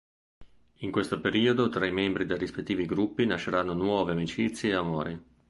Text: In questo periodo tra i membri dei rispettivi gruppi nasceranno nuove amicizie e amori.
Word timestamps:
In 0.77 0.89
questo 0.89 1.21
periodo 1.21 1.69
tra 1.69 1.85
i 1.85 1.91
membri 1.91 2.25
dei 2.25 2.39
rispettivi 2.39 2.87
gruppi 2.87 3.27
nasceranno 3.27 3.73
nuove 3.75 4.13
amicizie 4.13 4.71
e 4.71 4.73
amori. 4.73 5.23